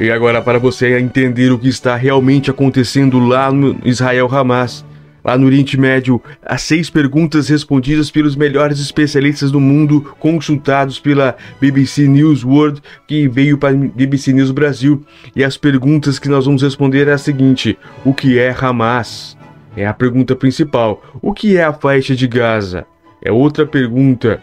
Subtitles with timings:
[0.00, 4.84] E agora, para você entender o que está realmente acontecendo lá no Israel Hamas,
[5.24, 11.36] lá no Oriente Médio, as seis perguntas respondidas pelos melhores especialistas do mundo, consultados pela
[11.60, 15.04] BBC News World, que veio para BBC News Brasil.
[15.34, 19.36] E as perguntas que nós vamos responder é a seguinte: o que é Hamas?
[19.76, 21.02] É a pergunta principal.
[21.20, 22.86] O que é a faixa de Gaza?
[23.20, 24.40] É outra pergunta.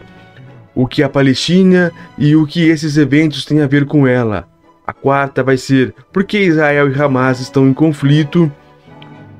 [0.74, 4.46] O que é a Palestina e o que esses eventos têm a ver com ela?
[4.86, 8.50] A quarta vai ser por que Israel e Hamas estão em conflito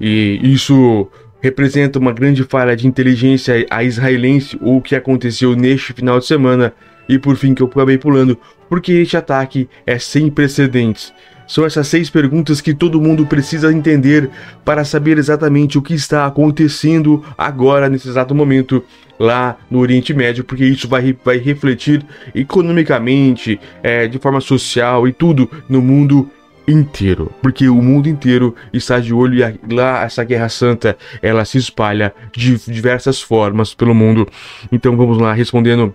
[0.00, 1.08] e isso
[1.40, 6.26] representa uma grande falha de inteligência a israelense ou o que aconteceu neste final de
[6.26, 6.72] semana.
[7.08, 8.36] E por fim, que eu acabei pulando,
[8.68, 11.14] porque este ataque é sem precedentes.
[11.46, 14.28] São essas seis perguntas que todo mundo precisa entender
[14.64, 18.82] para saber exatamente o que está acontecendo agora, nesse exato momento,
[19.18, 25.12] lá no Oriente Médio, porque isso vai, vai refletir economicamente, é, de forma social e
[25.12, 26.30] tudo no mundo
[26.68, 31.58] inteiro, porque o mundo inteiro está de olho e lá essa guerra santa ela se
[31.58, 34.26] espalha de diversas formas pelo mundo.
[34.70, 35.94] Então vamos lá respondendo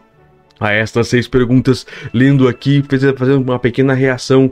[0.61, 2.83] a estas seis perguntas, lendo aqui,
[3.17, 4.51] fazendo uma pequena reação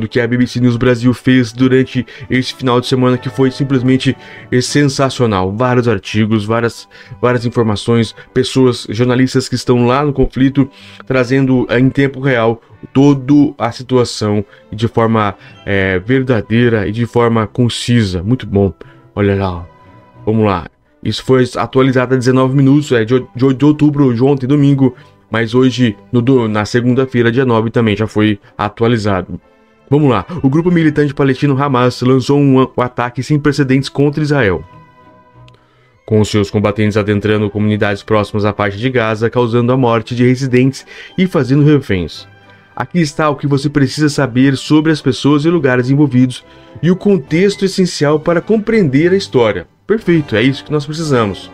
[0.00, 4.16] do que a BBC News Brasil fez durante esse final de semana, que foi simplesmente
[4.62, 5.54] sensacional.
[5.54, 6.88] Vários artigos, várias,
[7.20, 10.70] várias informações, pessoas, jornalistas que estão lá no conflito,
[11.06, 15.34] trazendo em tempo real toda a situação de forma
[15.66, 18.22] é, verdadeira e de forma concisa.
[18.22, 18.72] Muito bom.
[19.14, 19.66] Olha lá,
[20.24, 20.68] vamos lá.
[21.02, 24.96] Isso foi atualizado a 19 minutos, é de, de, de outubro, de ontem, domingo
[25.34, 29.40] mas hoje, no, na segunda-feira, dia 9, também já foi atualizado.
[29.90, 34.62] Vamos lá, o grupo militante palestino Hamas lançou um, ataque sem precedentes contra Israel.
[36.06, 40.86] Com seus combatentes adentrando comunidades próximas à faixa de Gaza, causando a morte de residentes
[41.18, 42.28] e fazendo reféns.
[42.76, 46.44] Aqui está o que você precisa saber sobre as pessoas e lugares envolvidos
[46.80, 49.66] e o contexto essencial para compreender a história.
[49.84, 51.50] Perfeito, é isso que nós precisamos.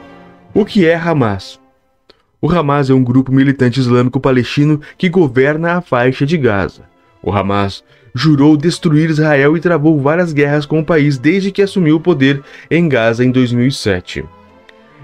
[0.53, 1.60] O que é Hamas?
[2.43, 6.85] O Hamas é um grupo militante islâmico palestino que governa a faixa de Gaza.
[7.23, 7.85] O Hamas
[8.15, 12.43] jurou destruir Israel e travou várias guerras com o país desde que assumiu o poder
[12.71, 14.25] em Gaza em 2007.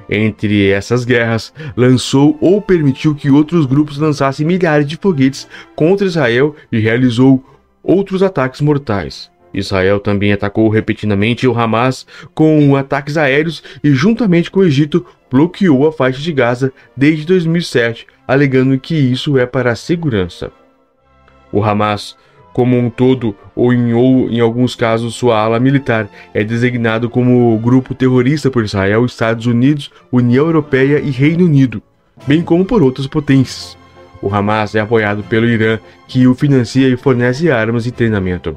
[0.08, 6.56] Entre essas guerras, lançou ou permitiu que outros grupos lançassem milhares de foguetes contra Israel
[6.72, 7.44] e realizou
[7.82, 9.30] outros ataques mortais.
[9.52, 15.86] Israel também atacou repetidamente o Hamas com ataques aéreos e, juntamente com o Egito, bloqueou
[15.86, 20.50] a faixa de Gaza desde 2007, alegando que isso é para a segurança.
[21.52, 22.16] O Hamas,
[22.52, 27.58] como um todo, ou em, ou em alguns casos sua ala militar, é designado como
[27.58, 31.82] grupo terrorista por Israel, Estados Unidos, União Europeia e Reino Unido,
[32.26, 33.76] bem como por outras potências.
[34.22, 38.56] O Hamas é apoiado pelo Irã, que o financia e fornece armas e treinamento.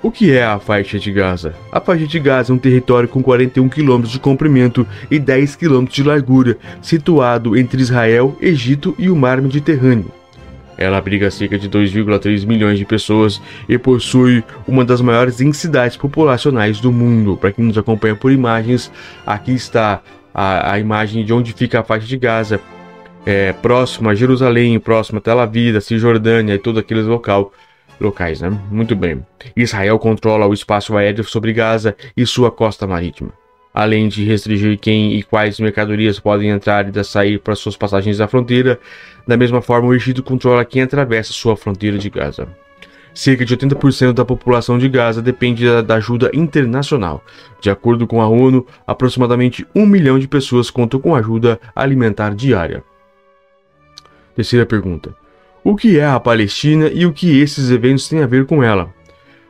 [0.00, 1.54] O que é a faixa de Gaza?
[1.72, 5.84] A faixa de Gaza é um território com 41 km de comprimento e 10 km
[5.86, 10.12] de largura, situado entre Israel, Egito e o Mar Mediterrâneo.
[10.76, 16.78] Ela abriga cerca de 2,3 milhões de pessoas e possui uma das maiores densidades populacionais
[16.78, 17.36] do mundo.
[17.36, 18.92] Para quem nos acompanha por imagens,
[19.26, 20.00] aqui está
[20.32, 22.60] a, a imagem de onde fica a faixa de Gaza,
[23.26, 27.52] é, próximo a Jerusalém, próximo a Tel Aviv, a Cisjordânia e todo aquele local
[28.00, 28.50] locais, né?
[28.70, 29.24] Muito bem.
[29.56, 33.32] Israel controla o espaço aéreo sobre Gaza e sua costa marítima,
[33.72, 38.28] além de restringir quem e quais mercadorias podem entrar e sair para suas passagens da
[38.28, 38.78] fronteira.
[39.26, 42.48] Da mesma forma, o Egito controla quem atravessa sua fronteira de Gaza.
[43.14, 47.24] Cerca de 80% da população de Gaza depende da ajuda internacional.
[47.60, 52.84] De acordo com a ONU, aproximadamente um milhão de pessoas contam com ajuda alimentar diária.
[54.36, 55.16] Terceira pergunta:
[55.68, 58.88] o que é a Palestina e o que esses eventos têm a ver com ela.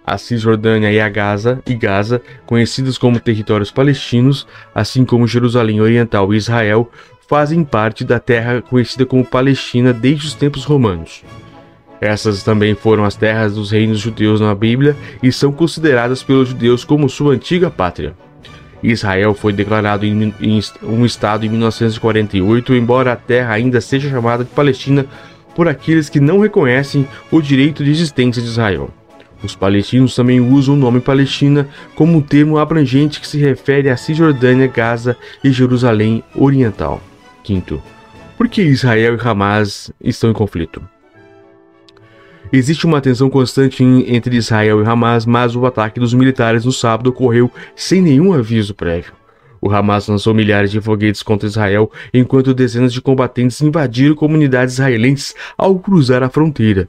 [0.04, 6.34] A Cisjordânia e a Gaza e Gaza, conhecidas como territórios palestinos, assim como Jerusalém Oriental
[6.34, 6.90] e Israel,
[7.28, 11.22] fazem parte da terra conhecida como Palestina desde os tempos romanos.
[12.00, 16.82] Essas também foram as terras dos reinos judeus na Bíblia e são consideradas pelos judeus
[16.82, 18.16] como sua antiga pátria.
[18.82, 20.34] Israel foi declarado em,
[20.82, 25.06] um estado em 1948, embora a terra ainda seja chamada de Palestina
[25.58, 28.90] por aqueles que não reconhecem o direito de existência de Israel.
[29.42, 33.96] Os palestinos também usam o nome Palestina como um termo abrangente que se refere a
[33.96, 37.02] Cisjordânia, Gaza e Jerusalém Oriental.
[37.42, 37.82] Quinto,
[38.36, 40.80] por que Israel e Hamas estão em conflito?
[42.52, 47.10] Existe uma tensão constante entre Israel e Hamas, mas o ataque dos militares no sábado
[47.10, 49.12] ocorreu sem nenhum aviso prévio.
[49.60, 55.34] O Hamas lançou milhares de foguetes contra Israel, enquanto dezenas de combatentes invadiram comunidades israelenses
[55.56, 56.88] ao cruzar a fronteira.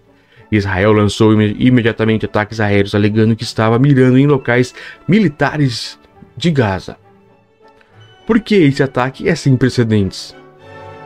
[0.52, 4.74] Israel lançou im imediatamente ataques aéreos, alegando que estava mirando em locais
[5.08, 6.00] militares
[6.36, 6.98] de Gaza.
[8.26, 10.36] Por que esse ataque é sem precedentes?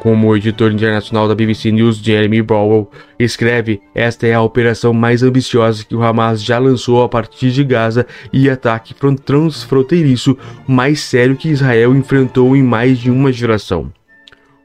[0.04, 5.24] Como o editor internacional da BBC News, Jeremy Bowell, escreve, esta é a operação mais
[5.24, 11.38] ambiciosa que o Hamas já lançou a partir de Gaza e ataque transfronteiriço mais sério
[11.38, 13.94] que Israel enfrentou em mais de uma geração.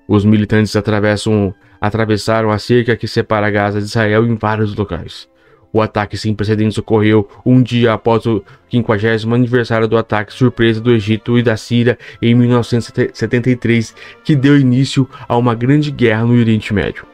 [0.08, 5.29] Os militantes atravessam, atravessaram a cerca que separa Gaza de Israel em vários locais.
[5.73, 10.91] O ataque sem precedentes ocorreu um dia após o 50 aniversário do ataque surpresa do
[10.91, 13.94] Egito e da Síria em 1973,
[14.25, 17.05] que deu início a uma grande guerra no Oriente Médio.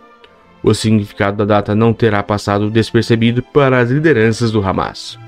[0.62, 5.18] O significado da data não terá passado despercebido para as lideranças do Hamas.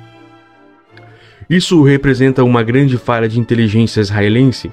[1.51, 4.71] Isso representa uma grande falha de inteligência israelense?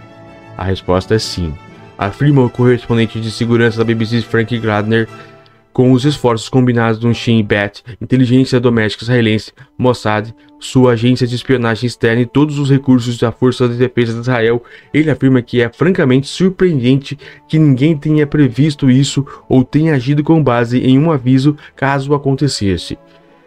[0.57, 1.53] A resposta é sim,
[1.97, 5.07] afirma o correspondente de segurança da BBC Frank Gradner
[5.73, 11.87] com os esforços combinados do Shin Bet, inteligência doméstica israelense, Mossad, sua agência de espionagem
[11.87, 15.69] externa e todos os recursos da Força de Defesa de Israel, ele afirma que é
[15.69, 17.17] francamente surpreendente
[17.49, 22.97] que ninguém tenha previsto isso ou tenha agido com base em um aviso caso acontecesse.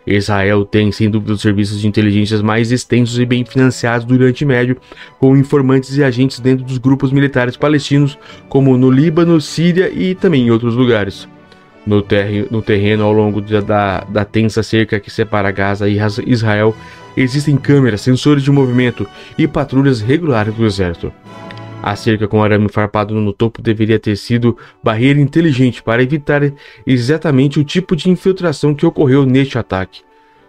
[0.06, 4.44] Israel tem, sem dúvida, os serviços de inteligência mais extensos e bem financiados do Oriente
[4.44, 4.76] Médio,
[5.18, 8.16] com informantes e agentes dentro dos grupos militares palestinos,
[8.48, 11.26] como no Líbano, Síria e também em outros lugares
[11.86, 16.74] no, ter no terreno ao longo da, da tensa cerca que separa Gaza e Israel,
[17.16, 19.06] existem câmeras, sensores de movimento
[19.38, 21.12] e patrulhas regulares do exército.
[21.82, 26.42] A cerca com arame farpado no topo deveria ter sido barreira inteligente para evitar
[26.84, 30.00] exatamente o tipo de infiltração que ocorreu neste ataque.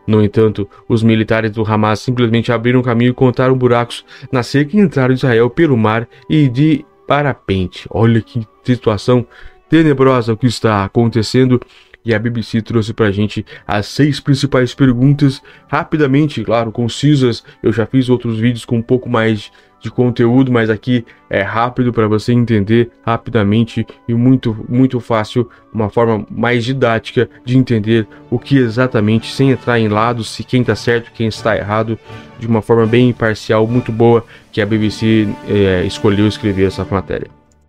[0.07, 4.79] No entanto, os militares do Hamas simplesmente abriram caminho e contaram buracos na cerca e
[4.79, 7.85] entraram em Israel pelo mar e de parapente.
[7.89, 9.25] Olha que situação
[9.69, 11.59] tenebrosa o que está acontecendo
[12.07, 17.43] e a BBC trouxe pra gente as seis principais perguntas, rapidamente, claro, concisas.
[17.61, 21.91] Eu já fiz outros vídeos com um pouco mais de conteúdo, mas aqui é rápido
[21.91, 28.39] para você entender rapidamente e muito muito fácil, uma forma mais didática de entender o
[28.39, 31.99] que exatamente, sem entrar em lados, se quem está certo, quem está errado,
[32.39, 37.36] de uma forma bem imparcial, muito boa, que a BBC é, escolheu escrever essa matéria.